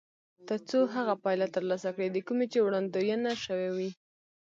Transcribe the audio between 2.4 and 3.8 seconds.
چې وړاندوينه شوې